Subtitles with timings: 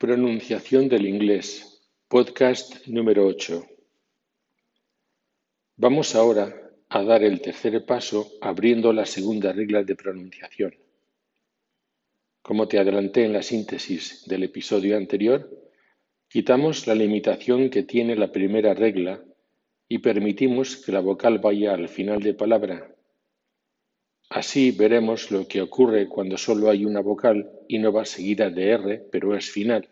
[0.00, 3.62] Pronunciación del inglés, podcast número 8.
[5.76, 10.74] Vamos ahora a dar el tercer paso abriendo la segunda regla de pronunciación.
[12.40, 15.50] Como te adelanté en la síntesis del episodio anterior,
[16.28, 19.22] quitamos la limitación que tiene la primera regla
[19.86, 22.96] y permitimos que la vocal vaya al final de palabra.
[24.30, 28.70] Así veremos lo que ocurre cuando solo hay una vocal y no va seguida de
[28.70, 29.88] R, pero es final.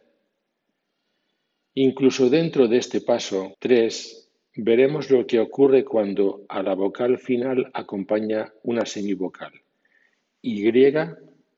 [1.74, 7.69] Incluso dentro de este paso 3, veremos lo que ocurre cuando a la vocal final
[7.74, 9.52] acompaña una semivocal,
[10.41, 10.68] Y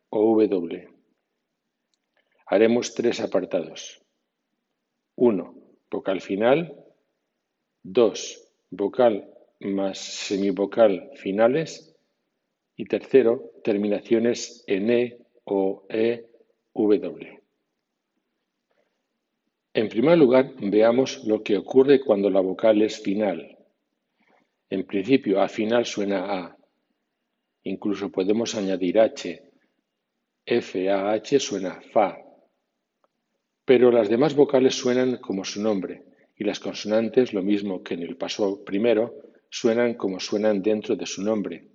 [0.08, 0.88] o W.
[2.46, 4.02] Haremos tres apartados.
[5.16, 5.54] 1.
[5.90, 6.74] Vocal final.
[7.82, 8.52] 2.
[8.70, 9.28] Vocal
[9.60, 11.89] más semivocal finales.
[12.80, 16.30] Y tercero, terminaciones en E o E,
[16.72, 17.42] W.
[19.74, 23.58] En primer lugar, veamos lo que ocurre cuando la vocal es final.
[24.70, 26.56] En principio, a final suena A.
[27.64, 29.42] Incluso podemos añadir H.
[30.46, 32.16] F-A-H suena Fa.
[33.66, 38.04] Pero las demás vocales suenan como su nombre y las consonantes, lo mismo que en
[38.04, 39.16] el paso primero,
[39.50, 41.69] suenan como suenan dentro de su nombre.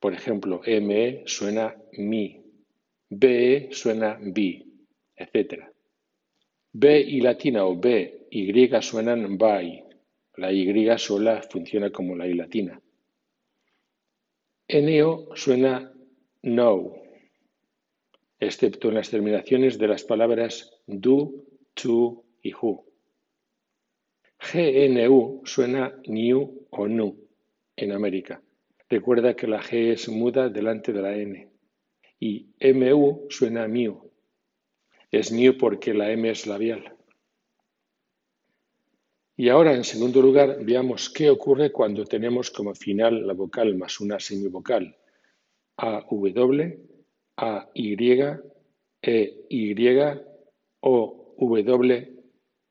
[0.00, 2.42] Por ejemplo, ME suena mi,
[3.08, 4.64] BE suena bi,
[5.16, 5.64] etc.
[6.72, 9.84] B y latina o B, Y suenan by.
[10.36, 12.80] La Y sola funciona como la I latina.
[14.68, 15.92] Neo suena
[16.42, 16.92] no,
[18.38, 21.32] excepto en las terminaciones de las palabras do,
[21.74, 22.84] to y who.
[24.38, 27.16] GNU suena new o nu
[27.76, 28.42] en América.
[28.88, 31.50] Recuerda que la G es muda delante de la N.
[32.18, 34.06] Y MU suena mu
[35.10, 36.92] es mío porque la M es labial.
[39.36, 44.00] Y ahora, en segundo lugar, veamos qué ocurre cuando tenemos como final la vocal más
[44.00, 44.96] una semivocal.
[45.76, 46.78] A, W,
[47.36, 47.96] A, Y,
[49.02, 49.74] E, Y,
[50.80, 52.12] O, W,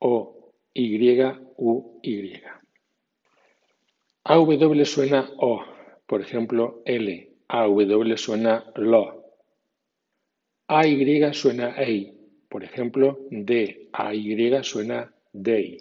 [0.00, 1.20] O, Y,
[1.56, 2.32] U, Y.
[4.24, 5.75] W suena O,
[6.06, 7.30] por ejemplo, L.
[7.48, 9.24] W suena LO.
[10.68, 12.12] Y suena EI,
[12.48, 15.78] por ejemplo, D a Y suena day.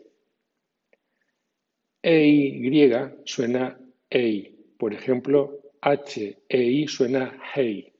[2.03, 4.55] EY suena EI.
[4.77, 7.93] Por ejemplo, H e I suena hey.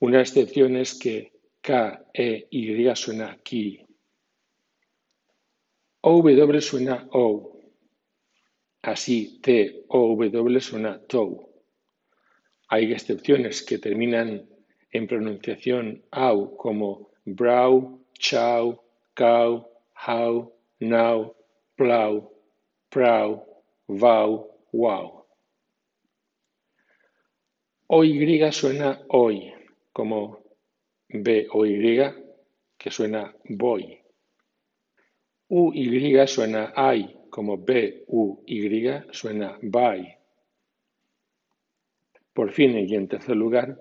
[0.00, 3.84] Una excepción es que K E Y suena ki.
[6.00, 7.57] OW suena O.
[8.82, 11.48] Así T o W suena TOW.
[12.68, 14.48] Hay excepciones que terminan
[14.92, 18.80] en pronunciación AU como brow, chow,
[19.14, 19.68] cow,
[20.06, 21.34] how, now,
[21.76, 22.32] plow,
[22.90, 23.44] prow,
[23.88, 25.24] vow, wow.
[27.88, 29.52] OY suena hoy,
[29.92, 30.44] como
[31.08, 32.00] B o Y,
[32.76, 33.98] que suena boy.
[35.48, 40.16] UY suena I, como B, U, Y, suena by.
[42.32, 43.80] Por fin, y en tercer lugar,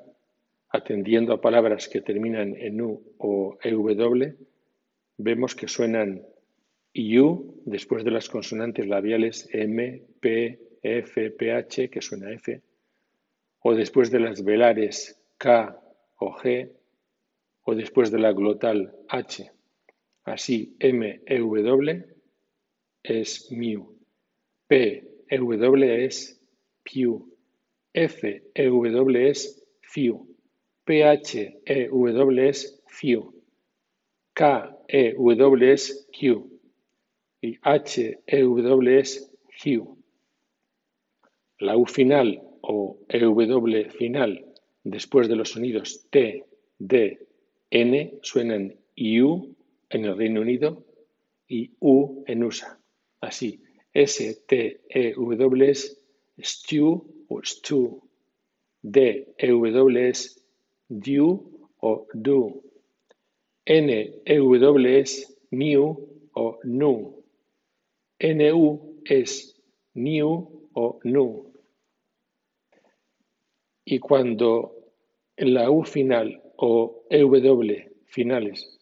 [0.69, 4.35] atendiendo a palabras que terminan en U o EW,
[5.17, 6.25] vemos que suenan
[6.93, 12.61] U después de las consonantes labiales M, P, F, PH, que suena F,
[13.59, 15.79] o después de las velares K
[16.17, 16.71] o G,
[17.63, 19.51] o después de la glotal H.
[20.23, 22.16] Así, M, EW
[23.07, 23.97] es mu,
[24.67, 26.41] P, EW es
[26.83, 27.31] piu,
[27.93, 30.27] F, EW es fiu.
[30.87, 33.33] PHEW es few,
[34.33, 36.49] KEW es Q
[37.41, 39.29] y HEW es
[39.61, 39.97] Hugh.
[41.59, 44.45] La U final o EW final
[44.85, 46.45] después de los sonidos T,
[46.79, 47.19] D,
[47.69, 49.55] N suenan U
[49.89, 50.85] en el Reino Unido
[51.49, 52.76] y U en USA.
[53.21, 53.61] Así,
[53.93, 54.81] S, T,
[55.15, 56.01] W es
[56.39, 58.01] stew o stew.
[58.81, 60.43] D, W es
[60.87, 61.41] due
[61.81, 62.63] o do.
[63.65, 65.03] NEW
[65.51, 67.23] new o nu.
[68.19, 69.59] NU es
[69.93, 71.53] new o nu.
[73.85, 74.73] Y cuando
[75.37, 78.79] la U final o EW finales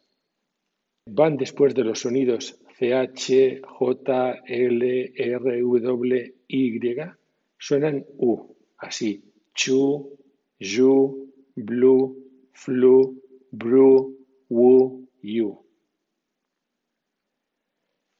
[1.08, 3.62] van después de los sonidos C-H-J-L-R-W-Y
[7.58, 9.24] suenan U, así.
[9.54, 10.18] Chu,
[10.60, 12.18] Ju, Blu,
[12.52, 14.18] Flu, Bru,
[14.50, 15.66] Wu, Yu.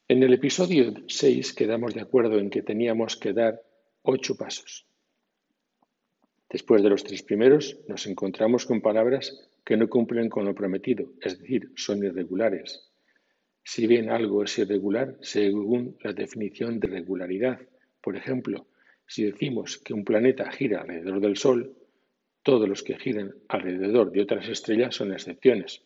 [0.08, 3.62] En el episodio 6 quedamos de acuerdo en que teníamos que dar
[4.04, 4.88] ocho pasos.
[6.50, 11.12] Después de los tres primeros, nos encontramos con palabras que no cumplen con lo prometido,
[11.20, 12.95] es decir, son irregulares.
[13.68, 17.60] Si bien algo es irregular, según la definición de regularidad,
[18.00, 18.68] por ejemplo,
[19.08, 21.76] si decimos que un planeta gira alrededor del Sol,
[22.44, 25.82] todos los que giren alrededor de otras estrellas son excepciones.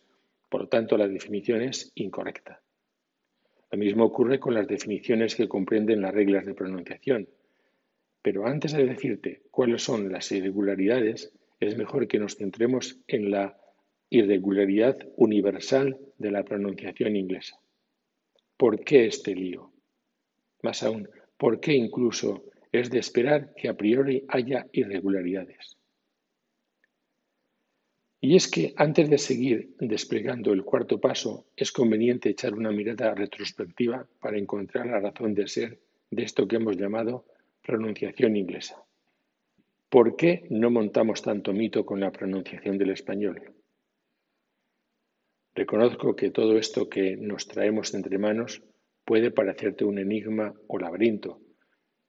[0.50, 2.60] Por lo tanto, la definición es incorrecta.
[3.70, 7.30] Lo mismo ocurre con las definiciones que comprenden las reglas de pronunciación.
[8.20, 13.58] Pero antes de decirte cuáles son las irregularidades, es mejor que nos centremos en la
[14.10, 17.58] irregularidad universal de la pronunciación inglesa.
[18.60, 19.72] ¿Por qué este lío?
[20.62, 21.08] Más aún,
[21.38, 25.78] ¿por qué incluso es de esperar que a priori haya irregularidades?
[28.20, 33.14] Y es que antes de seguir desplegando el cuarto paso, es conveniente echar una mirada
[33.14, 35.80] retrospectiva para encontrar la razón de ser
[36.10, 37.24] de esto que hemos llamado
[37.62, 38.84] pronunciación inglesa.
[39.88, 43.54] ¿Por qué no montamos tanto mito con la pronunciación del español?
[45.54, 48.62] Reconozco que todo esto que nos traemos entre manos
[49.04, 51.40] puede parecerte un enigma o laberinto.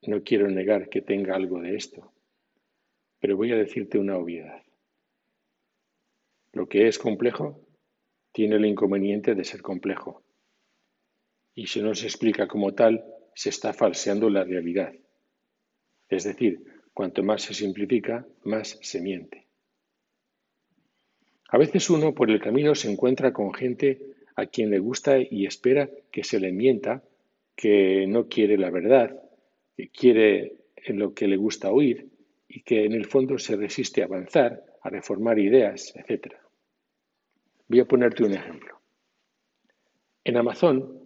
[0.03, 2.13] No quiero negar que tenga algo de esto,
[3.19, 4.61] pero voy a decirte una obviedad.
[6.53, 7.65] Lo que es complejo
[8.31, 10.23] tiene el inconveniente de ser complejo.
[11.53, 13.03] Y si no se explica como tal,
[13.33, 14.93] se está falseando la realidad.
[16.09, 16.63] Es decir,
[16.93, 19.40] cuanto más se simplifica, más se miente.
[21.51, 23.99] A veces uno por el camino se encuentra con gente
[24.37, 27.03] a quien le gusta y espera que se le mienta,
[27.57, 29.21] que no quiere la verdad,
[29.75, 32.07] que quiere en lo que le gusta oír
[32.47, 36.35] y que en el fondo se resiste a avanzar, a reformar ideas, etc.
[37.67, 38.79] Voy a ponerte un ejemplo.
[40.23, 41.01] En Amazon,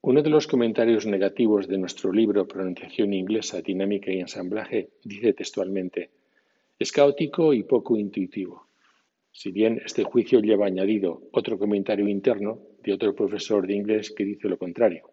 [0.00, 6.08] uno de los comentarios negativos de nuestro libro Pronunciación inglesa, dinámica y ensamblaje dice textualmente,
[6.78, 8.66] es caótico y poco intuitivo.
[9.36, 14.24] Si bien este juicio lleva añadido otro comentario interno de otro profesor de inglés que
[14.24, 15.10] dice lo contrario.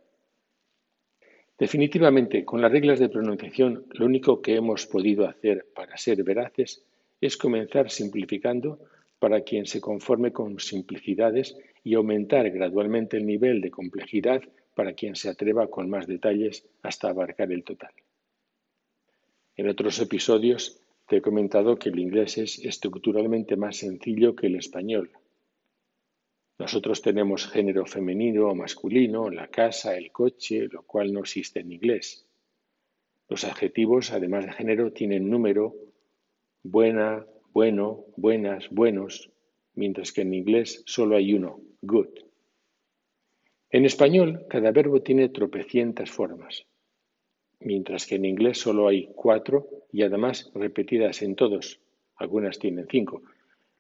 [1.60, 6.86] Definitivamente, con las reglas de pronunciación, lo único que hemos podido hacer para ser veraces
[7.20, 8.80] es comenzar simplificando
[9.20, 14.42] para quien se conforme con simplicidades y aumentar gradualmente el nivel de complejidad
[14.74, 17.92] para quien se atreva con más detalles hasta abarcar el total.
[19.58, 24.56] En otros episodios te he comentado que el inglés es estructuralmente más sencillo que el
[24.56, 25.12] español.
[26.60, 31.72] Nosotros tenemos género femenino o masculino, la casa, el coche, lo cual no existe en
[31.72, 32.26] inglés.
[33.28, 35.76] Los adjetivos, además de género, tienen número,
[36.62, 39.32] buena, bueno, buenas, buenos,
[39.76, 42.10] mientras que en inglés solo hay uno, good.
[43.70, 46.66] En español, cada verbo tiene tropecientas formas,
[47.66, 51.80] mientras que en inglés solo hay cuatro y además repetidas en todos,
[52.16, 53.24] algunas tienen cinco.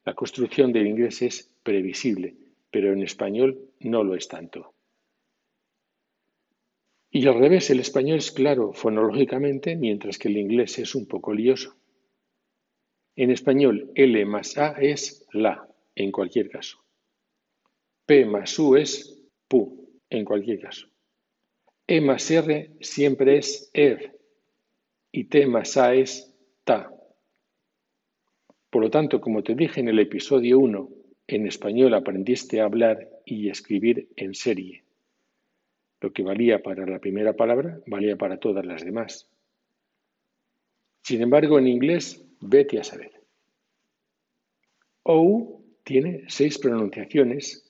[0.05, 2.35] La construcción del inglés es previsible,
[2.71, 4.73] pero en español no lo es tanto.
[7.09, 11.31] Y al revés, el español es claro fonológicamente, mientras que el inglés es un poco
[11.31, 11.75] lioso.
[13.15, 16.83] En español, L más A es la, en cualquier caso.
[18.07, 20.87] P más U es pu, en cualquier caso.
[21.85, 24.17] E más R siempre es er
[25.11, 26.91] y T más A es ta.
[28.69, 30.89] Por lo tanto, como te dije en el episodio 1,
[31.27, 34.83] en español aprendiste a hablar y escribir en serie.
[35.99, 39.29] Lo que valía para la primera palabra valía para todas las demás.
[41.01, 43.11] Sin embargo, en inglés Vete a saber.
[45.03, 47.63] OU tiene seis pronunciaciones,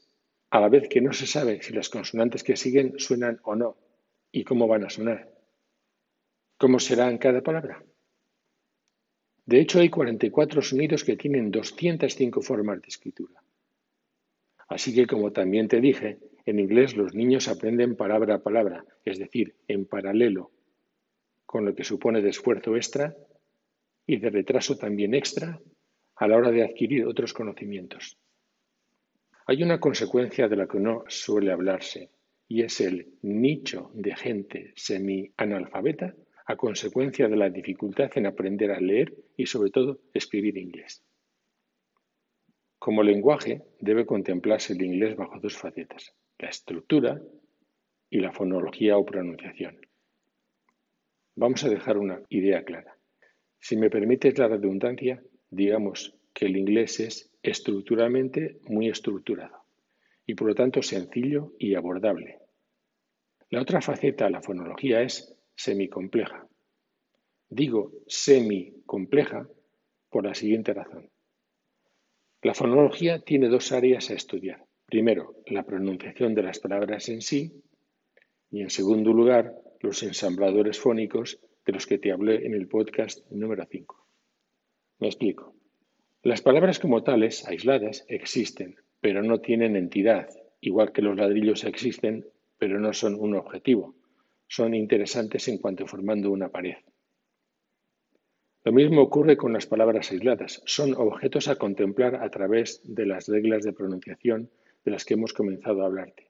[0.49, 3.77] a la vez que no se sabe si las consonantes que siguen suenan o no
[4.33, 5.31] y cómo van a sonar.
[6.57, 7.83] ¿Cómo será cada palabra?
[9.45, 13.43] De hecho, hay 44 sonidos que tienen 205 formas de escritura.
[14.67, 19.19] Así que, como también te dije, en inglés los niños aprenden palabra a palabra, es
[19.19, 20.51] decir, en paralelo,
[21.45, 23.15] con lo que supone de esfuerzo extra
[24.07, 25.61] y de retraso también extra
[26.15, 28.17] a la hora de adquirir otros conocimientos.
[29.45, 32.09] Hay una consecuencia de la que no suele hablarse
[32.47, 38.79] y es el nicho de gente semi-analfabeta a consecuencia de la dificultad en aprender a
[38.79, 41.03] leer y sobre todo escribir inglés.
[42.77, 47.21] Como lenguaje debe contemplarse el inglés bajo dos facetas, la estructura
[48.09, 49.79] y la fonología o pronunciación.
[51.35, 52.97] Vamos a dejar una idea clara.
[53.59, 59.62] Si me permites la redundancia, digamos que el inglés es estructuralmente muy estructurado
[60.25, 62.39] y por lo tanto sencillo y abordable.
[63.49, 66.47] La otra faceta de la fonología es semicompleja.
[67.49, 69.47] Digo semicompleja
[70.09, 71.09] por la siguiente razón.
[72.41, 74.65] La fonología tiene dos áreas a estudiar.
[74.85, 77.63] Primero, la pronunciación de las palabras en sí
[78.51, 83.25] y en segundo lugar, los ensambladores fónicos de los que te hablé en el podcast
[83.31, 84.07] número 5.
[84.99, 85.55] Me explico.
[86.21, 90.29] Las palabras como tales, aisladas, existen, pero no tienen entidad,
[90.61, 92.25] igual que los ladrillos existen,
[92.57, 93.95] pero no son un objetivo.
[94.47, 96.77] Son interesantes en cuanto formando una pared.
[98.63, 100.61] Lo mismo ocurre con las palabras aisladas.
[100.65, 104.49] Son objetos a contemplar a través de las reglas de pronunciación
[104.85, 106.29] de las que hemos comenzado a hablarte,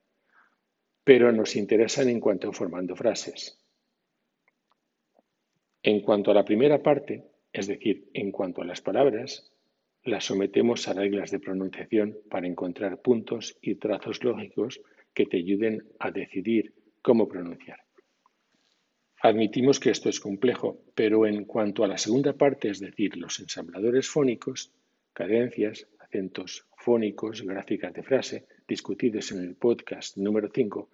[1.04, 3.56] pero nos interesan en cuanto formando frases.
[5.80, 9.53] En cuanto a la primera parte, es decir, en cuanto a las palabras,
[10.04, 14.80] las sometemos a reglas de pronunciación para encontrar puntos y trazos lógicos
[15.14, 17.78] que te ayuden a decidir cómo pronunciar.
[19.22, 23.40] Admitimos que esto es complejo, pero en cuanto a la segunda parte, es decir, los
[23.40, 24.70] ensambladores fónicos,
[25.14, 30.90] cadencias, acentos fónicos, gráficas de frase, discutidos en el podcast número 5,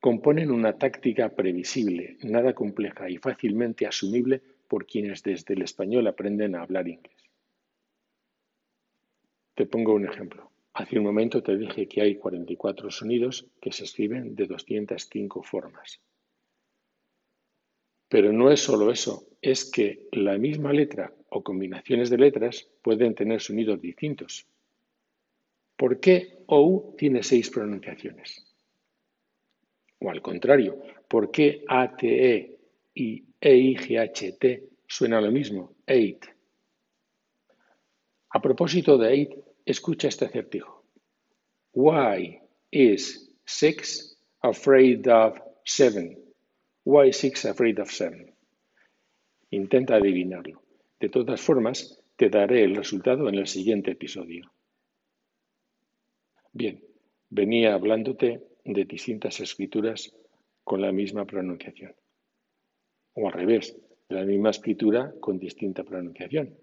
[0.00, 6.56] componen una táctica previsible, nada compleja y fácilmente asumible por quienes desde el español aprenden
[6.56, 7.17] a hablar inglés.
[9.58, 10.52] Te pongo un ejemplo.
[10.72, 16.00] Hace un momento te dije que hay 44 sonidos que se escriben de 205 formas.
[18.08, 23.16] Pero no es solo eso, es que la misma letra o combinaciones de letras pueden
[23.16, 24.46] tener sonidos distintos.
[25.76, 28.46] ¿Por qué OU tiene seis pronunciaciones?
[29.98, 32.60] O al contrario, ¿por qué ATE
[32.94, 34.44] y EIGHT
[34.86, 35.74] suena lo mismo?
[35.84, 36.26] Eight.
[38.30, 40.84] A propósito de eight, escucha este acertijo.
[41.72, 46.28] Why is six afraid of seven?
[46.90, 48.32] Why Six Afraid of Seven?
[49.50, 50.62] Intenta adivinarlo.
[50.98, 54.50] De todas formas, te daré el resultado en el siguiente episodio.
[56.50, 56.82] Bien,
[57.28, 60.16] venía hablándote de distintas escrituras
[60.64, 61.94] con la misma pronunciación.
[63.12, 63.76] O al revés,
[64.08, 66.56] de la misma escritura con distinta pronunciación.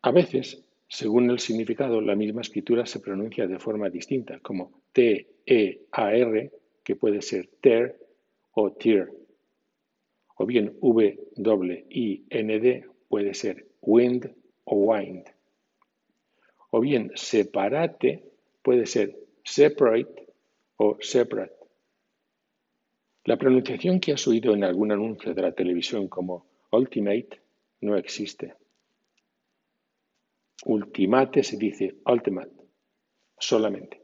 [0.00, 6.52] A veces, según el significado, la misma escritura se pronuncia de forma distinta, como T-E-A-R,
[6.84, 7.98] que puede ser ter
[8.52, 9.10] o tear.
[10.36, 10.78] O bien
[11.36, 14.30] W-I-N-D puede ser wind
[14.62, 15.24] o wind.
[16.70, 18.22] O bien separate
[18.62, 20.28] puede ser separate
[20.76, 21.56] o separate.
[23.24, 27.40] La pronunciación que has oído en algún anuncio de la televisión como ultimate
[27.80, 28.54] no existe.
[30.64, 32.54] Ultimate se dice ultimate,
[33.38, 34.02] solamente.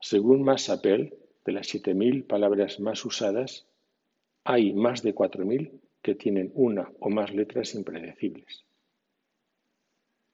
[0.00, 1.14] Según Massapel,
[1.44, 3.66] de las 7.000 palabras más usadas,
[4.44, 8.64] hay más de 4.000 que tienen una o más letras impredecibles.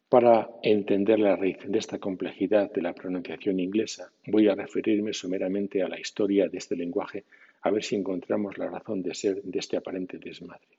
[0.08, 5.82] Para entender la raíz de esta complejidad de la pronunciación inglesa, voy a referirme someramente
[5.82, 7.24] a la historia de este lenguaje
[7.62, 10.78] a ver si encontramos la razón de ser de este aparente desmadre.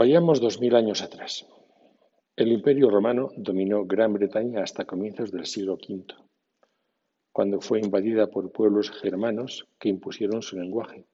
[0.00, 1.44] Vayamos dos mil años atrás.
[2.36, 6.04] El Imperio Romano dominó Gran Bretaña hasta comienzos del siglo V
[7.32, 11.04] cuando fue invadida por pueblos germanos que impusieron su lenguaje,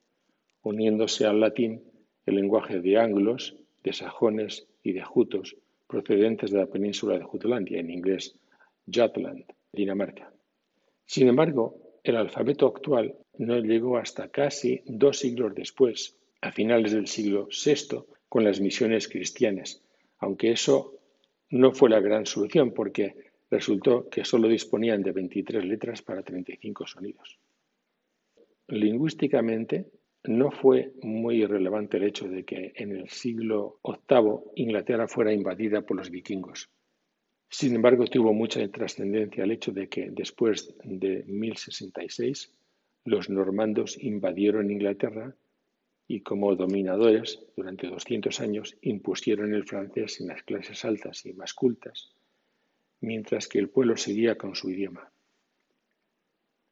[0.61, 1.83] uniéndose al latín
[2.27, 7.81] el lenguaje de anglos, de sajones y de jutos procedentes de la península de Jutlandia,
[7.81, 8.39] en inglés
[8.85, 10.31] Jutland, Dinamarca.
[11.07, 17.07] Sin embargo, el alfabeto actual no llegó hasta casi dos siglos después, a finales del
[17.07, 19.81] siglo VI, con las misiones cristianas,
[20.19, 20.99] aunque eso
[21.51, 23.15] no fue la gran solución porque
[23.49, 27.39] resultó que solo disponían de 23 letras para 35 sonidos.
[28.67, 29.87] Lingüísticamente,
[30.25, 35.83] no fue muy relevante el hecho de que en el siglo VIII Inglaterra fuera invadida
[35.83, 36.69] por los vikingos.
[37.49, 42.51] Sin embargo, tuvo mucha trascendencia el hecho de que después de 1066
[43.05, 45.37] los normandos invadieron Inglaterra
[46.07, 51.55] y como dominadores durante 200 años impusieron el francés en las clases altas y más
[51.55, 52.15] cultas
[53.05, 55.13] mientras que el pueblo seguía con su idioma.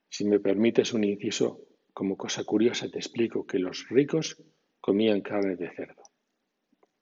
[0.09, 1.61] Si me permites un inciso,
[1.93, 4.41] como cosa curiosa te explico que los ricos
[4.81, 6.03] comían carne de cerdo.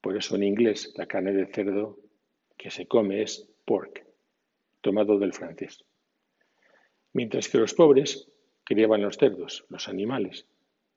[0.02, 2.00] Por eso en inglés la carne de cerdo
[2.58, 4.06] que se come es pork,
[4.82, 5.84] tomado del francés.
[7.14, 8.30] Mientras que los pobres
[8.64, 10.48] criaban los cerdos, los animales,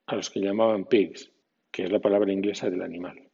[0.07, 1.33] a los que llamaban pigs,
[1.71, 3.31] que es la palabra inglesa del animal.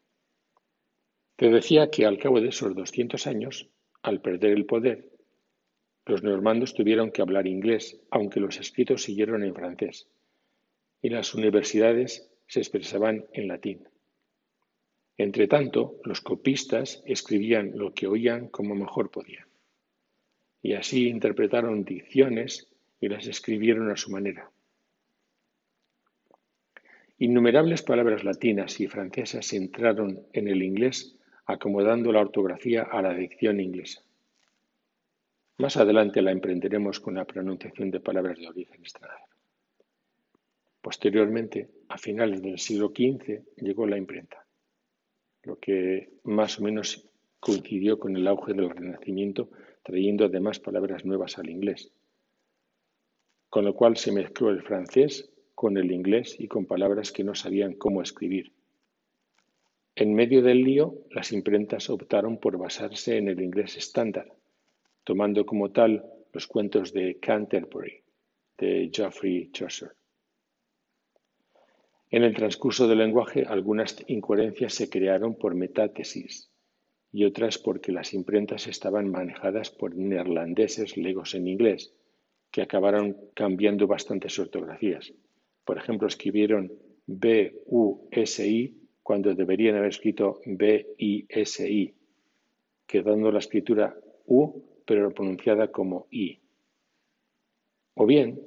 [1.36, 3.68] Te decía que al cabo de esos 200 años
[4.02, 5.10] al perder el poder,
[6.06, 10.08] Los normandos tuvieron que hablar inglés, aunque los escritos siguieron en francés,
[11.02, 13.88] y las universidades se expresaban en latín.
[15.16, 19.46] Entretanto, los copistas escribían lo que oían como mejor podían,
[20.62, 22.68] y así interpretaron dicciones
[23.00, 24.50] y las escribieron a su manera.
[27.22, 33.60] Innumerables palabras latinas y francesas entraron en el inglés acomodando la ortografía a la dicción
[33.60, 34.02] inglesa.
[35.58, 39.34] Más adelante la emprenderemos con la pronunciación de palabras de origen extranjero.
[40.80, 44.46] Posteriormente, a finales del siglo XV, llegó la imprenta,
[45.42, 47.06] lo que más o menos
[47.38, 49.50] coincidió con el auge del Renacimiento,
[49.82, 51.92] trayendo además palabras nuevas al inglés,
[53.50, 55.30] con lo cual se mezcló el francés
[55.60, 58.50] con el inglés y con palabras que no sabían cómo escribir.
[59.94, 64.32] En medio del lío, las imprentas optaron por basarse en el inglés estándar,
[65.04, 66.02] tomando como tal
[66.32, 68.02] los cuentos de Canterbury,
[68.56, 69.90] de Geoffrey Chaucer.
[72.08, 76.50] En el transcurso del lenguaje, algunas incoherencias se crearon por metátesis
[77.12, 81.92] y otras porque las imprentas estaban manejadas por neerlandeses legos en inglés,
[82.50, 85.12] que acabaron cambiando bastantes ortografías.
[85.64, 86.72] Por ejemplo, escribieron
[87.06, 91.94] B-U-S-I cuando deberían haber escrito B-I-S-I,
[92.86, 96.40] quedando la escritura U pero pronunciada como I.
[97.94, 98.40] O bien,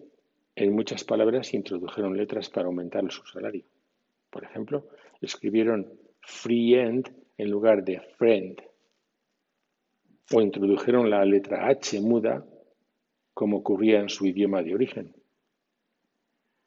[0.55, 3.63] en muchas palabras introdujeron letras para aumentar su salario.
[4.29, 4.89] Por ejemplo,
[5.21, 8.61] escribieron friend en lugar de friend.
[10.33, 12.45] O introdujeron la letra H muda
[13.33, 15.15] como ocurría en su idioma de origen.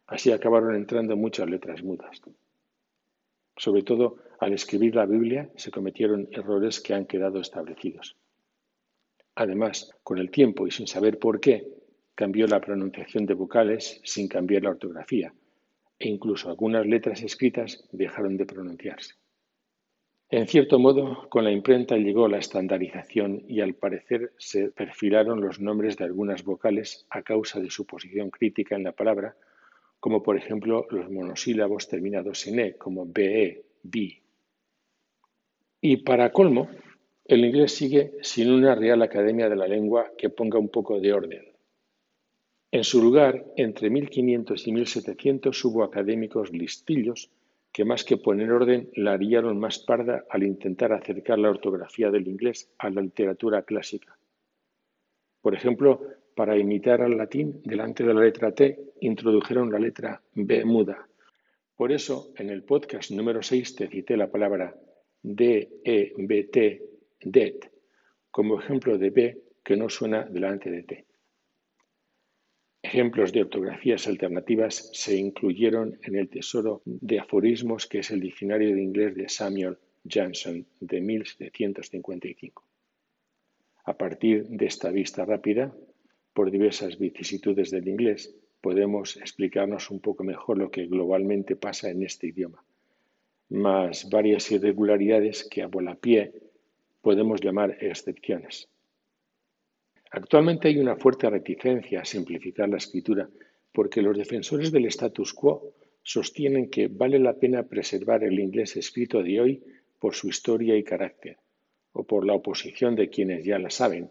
[0.07, 2.23] Así acabaron entrando muchas letras mudas.
[3.57, 8.17] Sobre todo, al escribir la Biblia se cometieron errores que han quedado establecidos.
[9.35, 11.67] Además, con el tiempo y sin saber por qué,
[12.15, 15.35] cambió la pronunciación de vocales sin cambiar la ortografía,
[15.99, 19.15] e incluso algunas letras escritas dejaron de pronunciarse.
[20.29, 25.61] En cierto modo, con la imprenta llegó la estandarización y al parecer se perfilaron los
[25.61, 29.37] nombres de algunas vocales a causa de su posición crítica en la palabra
[30.01, 34.23] como por ejemplo los monosílabos terminados en E, como BE, B.
[35.81, 36.69] Y para colmo,
[37.25, 41.13] el inglés sigue sin una Real Academia de la Lengua que ponga un poco de
[41.13, 41.57] orden.
[42.71, 47.31] En su lugar, entre 1500 y 1700 hubo académicos listillos
[47.73, 52.27] que más que poner orden la harían más parda al intentar acercar la ortografía del
[52.27, 54.17] inglés a la literatura clásica.
[55.43, 56.01] Por ejemplo,
[56.37, 61.09] para imitar al latín, delante de la letra T, introdujeron la letra B muda.
[61.75, 64.77] Por eso, en el podcast número 6 te cité la palabra
[65.23, 66.83] D-E-B-T,
[67.23, 67.73] det,
[68.31, 71.07] como ejemplo de B que no suena delante de T.
[72.83, 78.75] Ejemplos de ortografías alternativas se incluyeron en el tesoro de aforismos que es el diccionario
[78.75, 82.63] de inglés de Samuel Johnson de 1755.
[83.85, 85.75] A partir de esta vista rápida,
[86.37, 92.03] por diversas vicisitudes del inglés, podemos explicarnos un poco mejor lo que globalmente pasa en
[92.03, 92.63] este idioma,
[93.49, 96.35] más varias irregularidades que a volapié
[97.01, 98.69] podemos llamar excepciones.
[100.11, 103.31] Actualmente hay una fuerte reticencia a simplificar la escritura
[103.73, 105.73] porque los defensores del status quo
[106.03, 109.63] sostienen que vale la pena preservar el inglés escrito de hoy
[109.99, 111.39] por su historia y carácter,
[111.93, 114.11] o por la oposición de quienes ya la saben,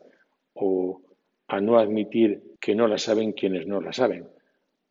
[0.56, 1.04] o
[1.48, 4.28] a no admitir que no la saben quienes no la saben,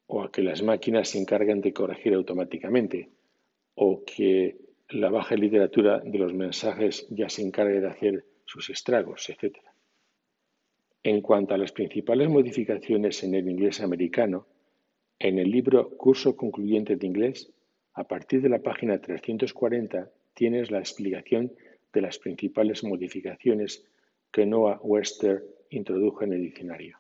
[0.07, 3.11] o a que las máquinas se encargan de corregir automáticamente,
[3.75, 4.57] o que
[4.91, 9.57] la baja literatura de los mensajes ya se encargue de hacer sus estragos, etc.
[11.03, 14.47] En cuanto a las principales modificaciones en el inglés americano,
[15.19, 17.53] en el libro Curso Concluyente de Inglés,
[17.95, 21.53] a partir de la página 340 tienes la explicación
[21.93, 23.85] de las principales modificaciones
[24.33, 25.45] que Noah Webster
[25.77, 26.99] introdujo en el diccionario.